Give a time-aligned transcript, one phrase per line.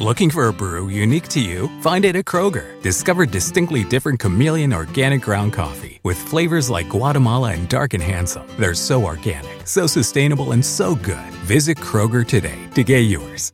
[0.00, 1.68] Looking for a brew unique to you?
[1.80, 2.82] Find it at Kroger.
[2.82, 8.44] Discover distinctly different chameleon organic ground coffee with flavors like Guatemala and Dark and Handsome.
[8.58, 11.30] They're so organic, so sustainable, and so good.
[11.46, 13.52] Visit Kroger today to get yours.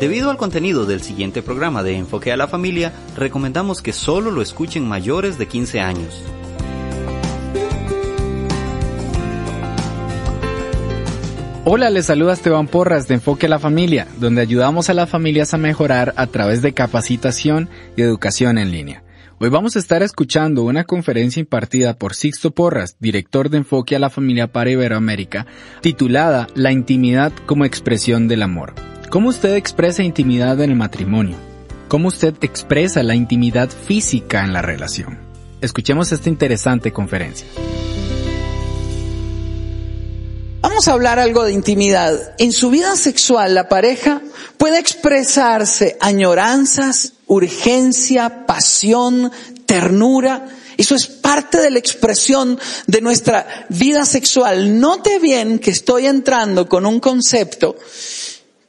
[0.00, 4.40] Debido al contenido del siguiente programa de Enfoque a la Familia, recomendamos que solo lo
[4.40, 6.22] escuchen mayores de 15 años.
[11.68, 15.52] Hola, les saluda Esteban Porras de Enfoque a la Familia, donde ayudamos a las familias
[15.52, 19.02] a mejorar a través de capacitación y educación en línea.
[19.40, 23.98] Hoy vamos a estar escuchando una conferencia impartida por Sixto Porras, director de Enfoque a
[23.98, 25.48] la Familia para Iberoamérica,
[25.80, 28.74] titulada La intimidad como expresión del amor.
[29.10, 31.34] ¿Cómo usted expresa intimidad en el matrimonio?
[31.88, 35.18] ¿Cómo usted expresa la intimidad física en la relación?
[35.60, 37.48] Escuchemos esta interesante conferencia.
[40.68, 42.34] Vamos a hablar algo de intimidad.
[42.38, 44.20] En su vida sexual, la pareja
[44.58, 49.30] puede expresarse añoranzas, urgencia, pasión,
[49.64, 50.48] ternura.
[50.76, 54.80] Eso es parte de la expresión de nuestra vida sexual.
[54.80, 57.76] Note bien que estoy entrando con un concepto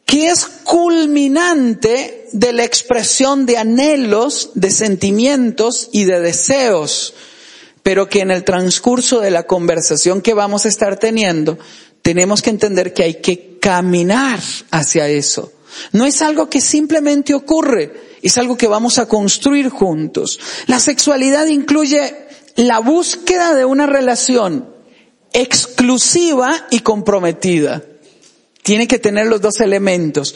[0.06, 7.16] que es culminante de la expresión de anhelos, de sentimientos y de deseos,
[7.81, 11.58] pero que en el transcurso de la conversación que vamos a estar teniendo,
[12.08, 14.39] tenemos que entender que hay que caminar
[14.72, 15.52] hacia eso.
[15.91, 17.91] No es algo que simplemente ocurre,
[18.22, 20.39] es algo que vamos a construir juntos.
[20.67, 22.16] La sexualidad incluye
[22.55, 24.73] la búsqueda de una relación
[25.34, 27.84] exclusiva y comprometida.
[28.63, 30.34] Tiene que tener los dos elementos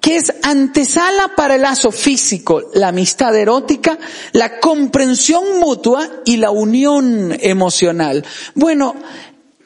[0.00, 3.98] que es antesala para el lazo físico, la amistad erótica,
[4.32, 8.24] la comprensión mutua y la unión emocional.
[8.54, 8.96] Bueno,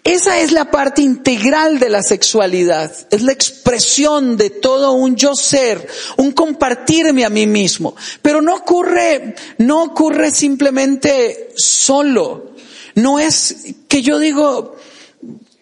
[0.05, 2.95] esa es la parte integral de la sexualidad.
[3.11, 5.89] Es la expresión de todo un yo ser,
[6.19, 7.97] un compartirme a mí mismo.
[8.21, 12.53] Pero no ocurre, no ocurre simplemente solo.
[12.95, 13.57] No es
[13.89, 14.77] que yo digo,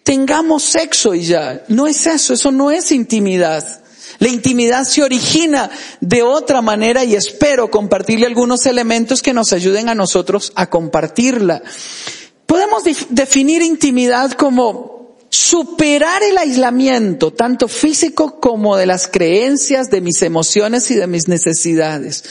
[0.03, 1.63] tengamos sexo y ya.
[1.69, 3.81] No es eso, eso no es intimidad.
[4.19, 5.71] La intimidad se origina
[6.01, 11.63] de otra manera y espero compartirle algunos elementos que nos ayuden a nosotros a compartirla.
[12.53, 20.21] Podemos definir intimidad como superar el aislamiento, tanto físico como de las creencias, de mis
[20.21, 22.23] emociones y de mis necesidades.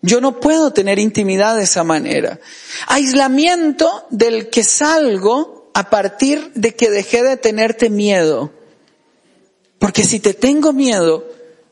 [0.00, 2.38] Yo no puedo tener intimidad de esa manera.
[2.86, 8.52] Aislamiento del que salgo a partir de que dejé de tenerte miedo.
[9.80, 11.28] Porque si te tengo miedo,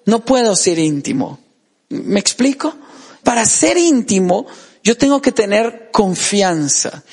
[0.06, 1.38] no puedo ser íntimo.
[1.88, 2.74] ¿Me explico?
[3.22, 4.48] Para ser íntimo,
[4.82, 7.04] yo tengo que tener confianza.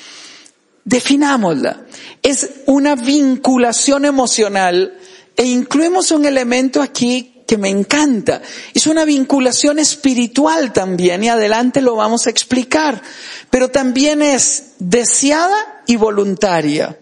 [0.88, 1.84] Definámosla.
[2.22, 4.98] Es una vinculación emocional
[5.36, 8.40] e incluimos un elemento aquí que me encanta.
[8.72, 13.02] Es una vinculación espiritual también y adelante lo vamos a explicar.
[13.50, 16.98] Pero también es deseada y voluntaria.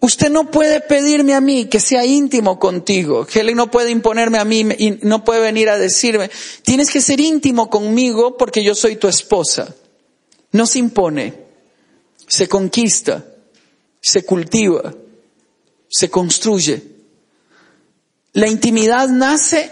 [0.00, 3.24] Usted no puede pedirme a mí que sea íntimo contigo.
[3.32, 6.28] Helen no puede imponerme a mí y no puede venir a decirme,
[6.64, 9.72] tienes que ser íntimo conmigo porque yo soy tu esposa.
[10.50, 11.43] No se impone
[12.26, 13.24] se conquista,
[14.00, 14.94] se cultiva,
[15.88, 16.82] se construye.
[18.32, 19.70] La intimidad nace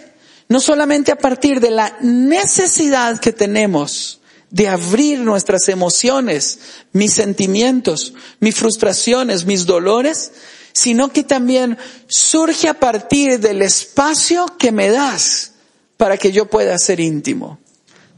[0.49, 4.21] no solamente a partir de la necesidad que tenemos
[4.51, 6.59] de abrir nuestras emociones,
[6.93, 10.33] mis sentimientos, mis frustraciones, mis dolores,
[10.75, 15.53] sino que también surge a partir del espacio que me das
[15.97, 17.62] para que yo pueda ser íntimo.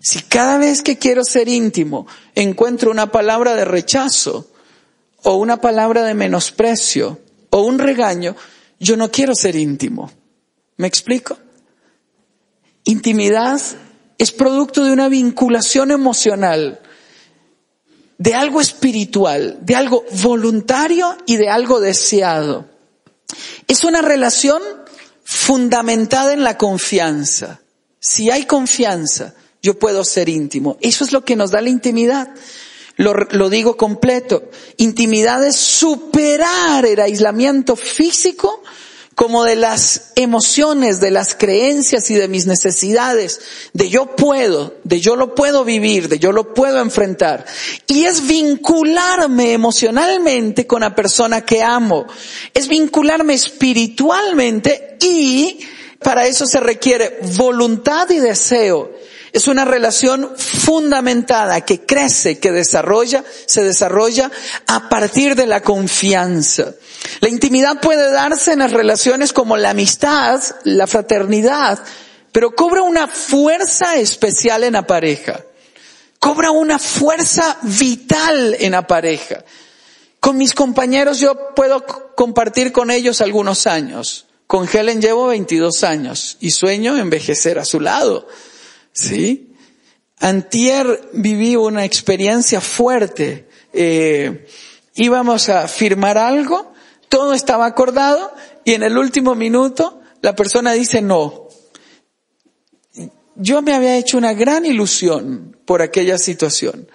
[0.04, 4.50] Si cada vez que quiero ser íntimo encuentro una palabra de rechazo
[5.22, 8.36] o una palabra de menosprecio o un regaño,
[8.78, 10.12] yo no quiero ser íntimo.
[10.76, 11.38] ¿Me explico?
[12.84, 13.58] Intimidad
[14.18, 16.82] es producto de una vinculación emocional,
[18.18, 22.68] de algo espiritual, de algo voluntario y de algo deseado.
[23.68, 24.60] Es una relación
[25.22, 27.62] fundamentada en la confianza.
[28.00, 29.34] Si hay confianza,
[29.64, 30.76] yo puedo ser íntimo.
[30.82, 32.28] Eso es lo que nos da la intimidad.
[32.96, 34.50] Lo, digo completo.
[34.76, 38.62] Intimidad es superar el aislamiento físico
[39.14, 43.40] como de las emociones, de las creencias y de mis necesidades,
[43.72, 47.46] de yo puedo, de yo lo puedo vivir, de yo lo puedo enfrentar.
[47.86, 52.06] Y es vincularme emocionalmente con la persona que amo,
[52.52, 55.60] es vincularme espiritualmente y
[56.00, 58.92] para eso se requiere voluntad y deseo.
[59.34, 64.30] Es una relación fundamentada que crece, que desarrolla, se desarrolla
[64.68, 66.72] a partir de la confianza.
[67.18, 71.82] La intimidad puede darse en las relaciones como la amistad, la fraternidad,
[72.30, 75.40] pero cobra una fuerza especial en la pareja.
[76.20, 79.44] Cobra una fuerza vital en la pareja.
[80.20, 81.84] Con mis compañeros yo puedo
[82.14, 84.26] compartir con ellos algunos años.
[84.46, 88.28] Con Helen llevo 22 años y sueño envejecer a su lado.
[88.94, 89.52] ¿Sí?
[90.20, 93.48] Antier viví una experiencia fuerte.
[93.72, 94.46] Eh,
[94.94, 96.72] íbamos a firmar algo,
[97.08, 98.32] todo estaba acordado
[98.64, 101.48] y en el último minuto la persona dice no.
[103.36, 106.88] Yo me había hecho una gran ilusión por aquella situación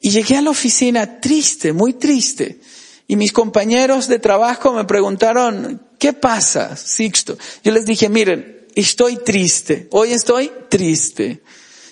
[0.00, 2.60] y llegué a la oficina triste, muy triste.
[3.06, 7.36] Y mis compañeros de trabajo me preguntaron, ¿qué pasa, Sixto?
[7.62, 11.42] Yo les dije, miren, estoy triste, hoy estoy triste.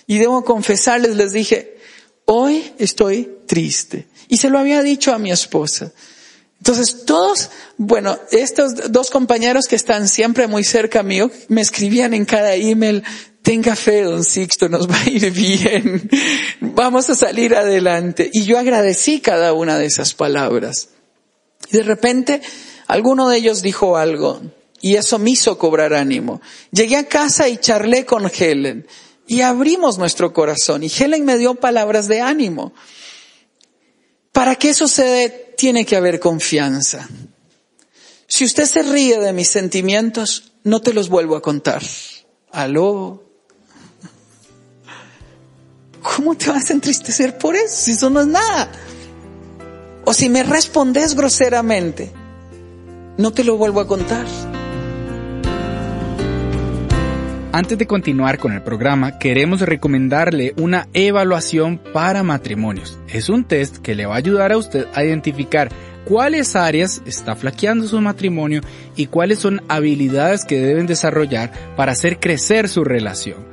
[0.07, 1.77] Y debo confesarles, les dije,
[2.25, 4.07] hoy estoy triste.
[4.27, 5.91] Y se lo había dicho a mi esposa.
[6.57, 12.23] Entonces todos, bueno, estos dos compañeros que están siempre muy cerca mío, me escribían en
[12.23, 13.03] cada email,
[13.41, 16.09] tenga fe, don Sixto, nos va a ir bien,
[16.61, 18.29] vamos a salir adelante.
[18.31, 20.87] Y yo agradecí cada una de esas palabras.
[21.69, 22.41] Y de repente,
[22.87, 24.41] alguno de ellos dijo algo,
[24.83, 26.41] y eso me hizo cobrar ánimo.
[26.71, 28.85] Llegué a casa y charlé con Helen
[29.25, 32.73] y abrimos nuestro corazón y Helen me dio palabras de ánimo.
[34.33, 37.07] Para que eso se dé, tiene que haber confianza.
[38.27, 41.81] Si usted se ríe de mis sentimientos, no te los vuelvo a contar.
[42.51, 43.23] Aló.
[46.01, 47.73] ¿Cómo te vas a entristecer por eso?
[47.73, 48.69] Si eso no es nada.
[50.03, 52.11] O si me respondes groseramente,
[53.15, 54.27] no te lo vuelvo a contar.
[57.55, 62.97] Antes de continuar con el programa, queremos recomendarle una evaluación para matrimonios.
[63.07, 65.69] Es un test que le va a ayudar a usted a identificar
[66.03, 68.61] cuáles áreas está flaqueando su matrimonio
[68.95, 73.52] y cuáles son habilidades que deben desarrollar para hacer crecer su relación.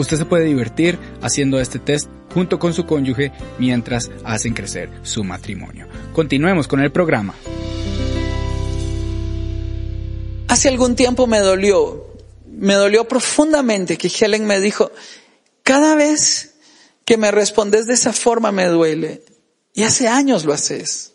[0.00, 5.24] Usted se puede divertir haciendo este test junto con su cónyuge mientras hacen crecer su
[5.24, 5.86] matrimonio.
[6.14, 7.34] Continuemos con el programa.
[10.48, 12.14] Hace algún tiempo me dolió,
[12.50, 14.90] me dolió profundamente que Helen me dijo,
[15.62, 16.54] cada vez
[17.04, 19.22] que me respondes de esa forma me duele.
[19.74, 21.12] Y hace años lo haces.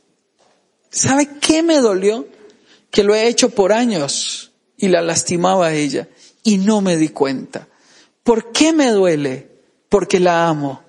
[0.91, 2.27] ¿Sabe qué me dolió?
[2.91, 6.07] Que lo he hecho por años y la lastimaba a ella
[6.43, 7.67] y no me di cuenta.
[8.25, 9.51] ¿Por qué me duele?
[9.87, 10.81] Porque la amo.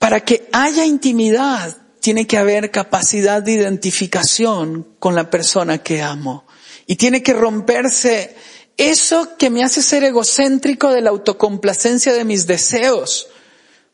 [0.00, 6.44] Para que haya intimidad, tiene que haber capacidad de identificación con la persona que amo.
[6.84, 8.34] Y tiene que romperse
[8.76, 13.28] eso que me hace ser egocéntrico de la autocomplacencia de mis deseos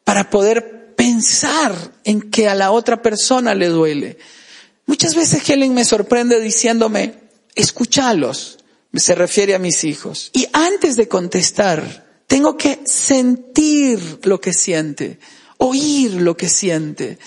[0.02, 4.16] para poder pensar en que a la otra persona le duele.
[4.86, 7.12] Muchas veces Helen me sorprende diciéndome,
[7.54, 8.56] escúchalos,
[8.94, 10.30] se refiere a mis hijos.
[10.32, 12.03] Y antes de contestar,
[12.34, 15.20] tengo que sentir lo que siente
[15.58, 17.18] oír lo que siente,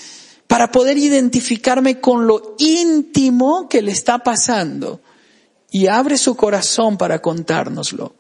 [0.48, 5.02] para poder identificarme con lo íntimo que le está pasando.
[5.70, 8.16] Y abre su corazón para contárnoslo.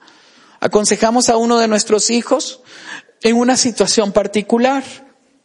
[0.60, 2.62] Aconsejamos a uno de nuestros hijos
[3.22, 4.84] en una situación particular.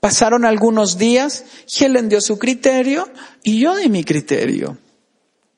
[0.01, 1.45] Pasaron algunos días,
[1.79, 3.09] Helen dio su criterio
[3.45, 4.79] y yo di mi criterio.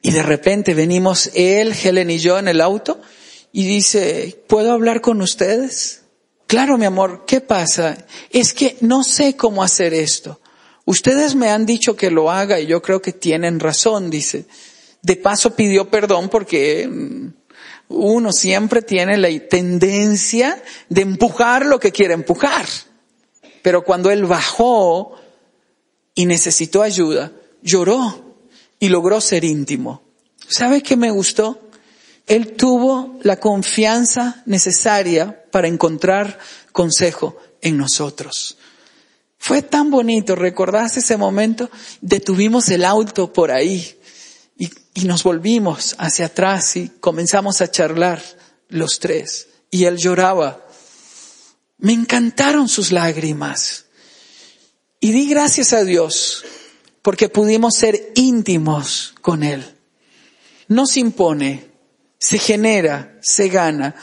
[0.02, 3.00] Y de repente venimos él, Helen y yo en el auto
[3.56, 6.02] y dice, ¿puedo hablar con ustedes?
[6.48, 8.04] Claro, mi amor, ¿qué pasa?
[8.30, 10.40] Es que no sé cómo hacer esto.
[10.84, 14.46] Ustedes me han dicho que lo haga y yo creo que tienen razón, dice.
[15.02, 17.28] De paso pidió perdón porque mm,
[17.90, 22.66] uno siempre tiene la tendencia de empujar lo que quiere empujar.
[23.62, 25.14] Pero cuando él bajó
[26.12, 27.30] y necesitó ayuda,
[27.62, 28.34] lloró
[28.80, 30.02] y logró ser íntimo.
[30.48, 31.63] ¿Sabe qué me gustó?
[32.26, 36.38] Él tuvo la confianza necesaria para encontrar
[36.72, 38.56] consejo en nosotros.
[39.38, 41.70] Fue tan bonito, ¿recordaste ese momento?
[42.00, 43.98] Detuvimos el auto por ahí
[44.56, 48.22] y, y, nos volvimos hacia atrás y comenzamos a charlar
[48.68, 49.48] los tres.
[49.70, 50.66] Y él lloraba.
[51.76, 53.84] Me encantaron sus lágrimas.
[54.98, 56.42] Y di gracias a Dios
[57.02, 59.62] porque pudimos ser íntimos con él.
[60.68, 61.73] No se impone,
[62.24, 63.94] se genera, se gana.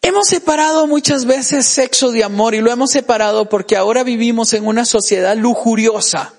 [0.00, 4.64] Hemos separado muchas veces sexo de amor y lo hemos separado porque ahora vivimos en
[4.64, 6.32] una sociedad lujuriosa.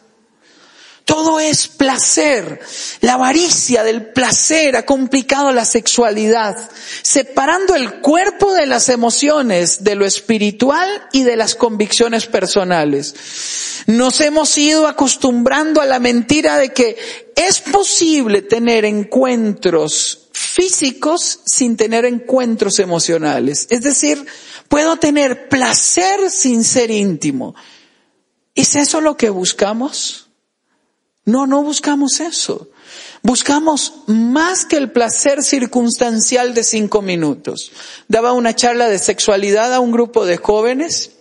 [1.05, 2.59] Todo es placer.
[3.01, 6.57] La avaricia del placer ha complicado la sexualidad,
[7.03, 13.13] separando el cuerpo de las emociones, de lo espiritual y de las convicciones personales.
[13.85, 16.97] Nos hemos ido acostumbrando a la mentira de que
[17.35, 23.67] es posible tener encuentros físicos sin tener encuentros emocionales.
[23.69, 24.25] Es decir,
[24.67, 27.53] puedo tener placer sin ser íntimo.
[28.55, 30.25] ¿Es eso lo que buscamos?
[31.25, 32.70] No, no buscamos eso.
[33.24, 37.72] Buscamos más que el placer circunstancial de cinco minutos.
[38.08, 41.13] Daba una charla de sexualidad a un grupo de jóvenes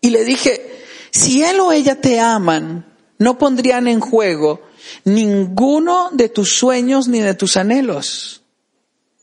[0.00, 2.86] y le dije, si él o ella te aman,
[3.18, 4.62] no pondrían en juego
[5.04, 8.42] ninguno de tus sueños ni de tus anhelos.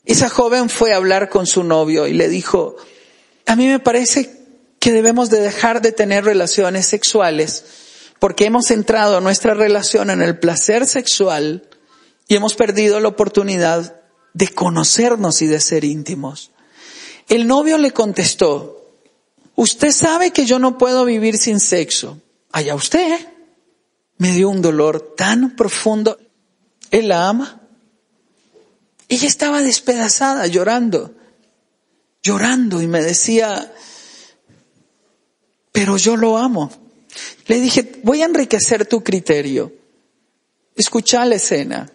[0.04, 2.76] Esa joven fue a hablar con su novio y le dijo,
[3.46, 4.38] a mí me parece
[4.78, 7.64] que debemos de dejar de tener relaciones sexuales
[8.18, 11.68] porque hemos entrado nuestra relación en el placer sexual
[12.26, 14.00] y hemos perdido la oportunidad
[14.34, 16.50] de conocernos y de ser íntimos.
[17.28, 18.94] El novio le contestó,
[19.54, 22.20] usted sabe que yo no puedo vivir sin sexo.
[22.52, 23.28] Allá usted.
[24.16, 26.18] Me dio un dolor tan profundo.
[26.90, 27.60] Él la ama.
[29.08, 31.14] Ella estaba despedazada, llorando,
[32.22, 33.72] llorando y me decía,
[35.72, 36.70] pero yo lo amo.
[37.46, 39.72] Le dije, voy a enriquecer tu criterio.
[40.76, 41.92] Escucha la escena.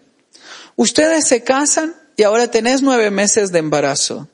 [0.75, 4.27] Ustedes se casan y ahora tenés nueve meses de embarazo.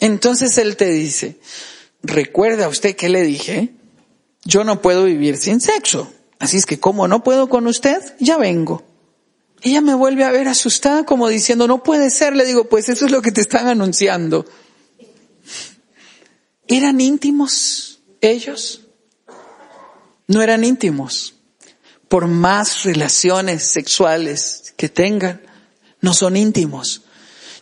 [0.00, 1.38] Entonces él te dice,
[2.02, 3.70] recuerda usted que le dije,
[4.44, 6.12] yo no puedo vivir sin sexo.
[6.38, 8.82] Así es que como no puedo con usted, ya vengo.
[9.62, 12.34] Ella me vuelve a ver asustada como diciendo, no puede ser.
[12.34, 14.44] Le digo, pues eso es lo que te están anunciando.
[16.66, 18.81] ¿Eran íntimos ellos?
[20.26, 21.34] No eran íntimos.
[22.08, 25.42] Por más relaciones sexuales que tengan,
[26.00, 27.01] no son íntimos.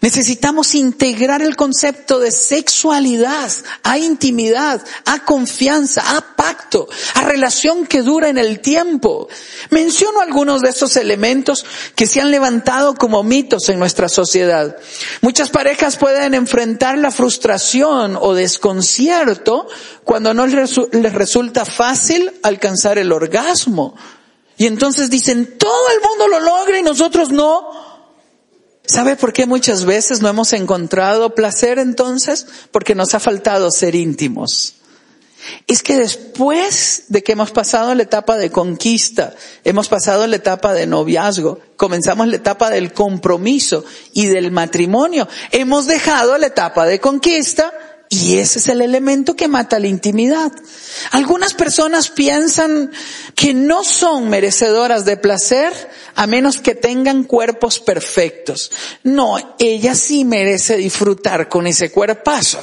[0.00, 3.52] Necesitamos integrar el concepto de sexualidad
[3.82, 9.28] a intimidad, a confianza, a pacto, a relación que dura en el tiempo.
[9.68, 14.74] Menciono algunos de esos elementos que se han levantado como mitos en nuestra sociedad.
[15.20, 19.68] Muchas parejas pueden enfrentar la frustración o desconcierto
[20.04, 23.94] cuando no les resulta fácil alcanzar el orgasmo.
[24.56, 27.89] Y entonces dicen, todo el mundo lo logra y nosotros no.
[28.90, 32.48] ¿Sabe por qué muchas veces no hemos encontrado placer entonces?
[32.72, 34.74] Porque nos ha faltado ser íntimos.
[35.68, 39.32] Es que después de que hemos pasado la etapa de conquista,
[39.62, 45.86] hemos pasado la etapa de noviazgo, comenzamos la etapa del compromiso y del matrimonio, hemos
[45.86, 47.72] dejado la etapa de conquista
[48.12, 50.50] y ese es el elemento que mata la intimidad.
[51.12, 52.90] Algunas personas piensan
[53.36, 55.72] que no son merecedoras de placer
[56.16, 58.72] a menos que tengan cuerpos perfectos.
[59.04, 62.58] No, ella sí merece disfrutar con ese cuerpazo.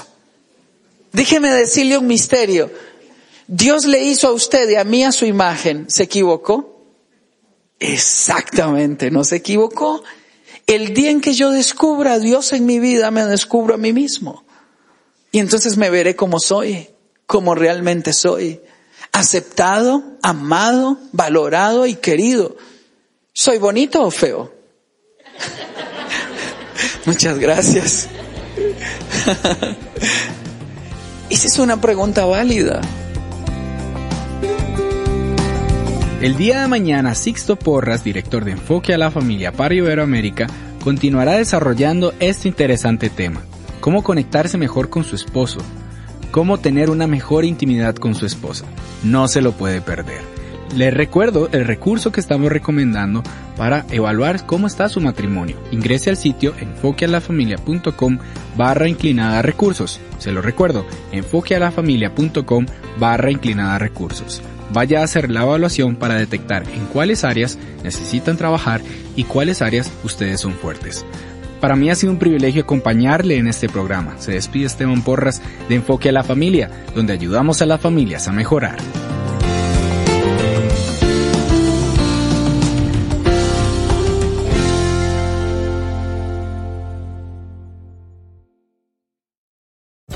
[1.14, 2.70] Déjeme decirle un misterio.
[3.48, 5.90] Dios le hizo a usted y a mí a su imagen.
[5.90, 6.84] ¿Se equivocó?
[7.80, 10.04] Exactamente, no se equivocó.
[10.66, 13.94] El día en que yo descubra a Dios en mi vida, me descubro a mí
[13.94, 14.44] mismo.
[15.32, 16.90] Y entonces me veré como soy,
[17.26, 18.62] como realmente soy.
[19.12, 22.56] Aceptado, amado, valorado y querido.
[23.34, 24.54] ¿Soy bonito o feo?
[27.06, 28.08] Muchas gracias.
[31.30, 32.82] Esa es una pregunta válida.
[36.22, 40.48] El día de mañana, Sixto Porras, director de Enfoque a la Familia para Iberoamérica,
[40.84, 43.44] continuará desarrollando este interesante tema
[43.88, 45.60] cómo conectarse mejor con su esposo,
[46.32, 48.66] cómo tener una mejor intimidad con su esposa.
[49.02, 50.20] No se lo puede perder.
[50.76, 53.24] Les recuerdo el recurso que estamos recomendando
[53.56, 55.56] para evaluar cómo está su matrimonio.
[55.72, 58.18] Ingrese al sitio enfoquealafamilia.com
[58.58, 60.02] barra inclinada recursos.
[60.18, 62.66] Se lo recuerdo, enfoquealafamilia.com
[63.00, 64.42] barra inclinada recursos.
[64.74, 68.82] vaya a hacer la evaluación para detectar en cuáles áreas necesitan trabajar
[69.16, 71.06] y cuáles áreas ustedes son fuertes.
[71.60, 74.16] Para mí ha sido un privilegio acompañarle en este programa.
[74.20, 78.32] Se despide Esteban Porras de Enfoque a la Familia, donde ayudamos a las familias a
[78.32, 78.78] mejorar.